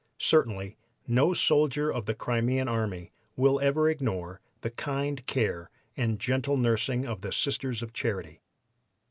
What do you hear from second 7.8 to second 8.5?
of Charity.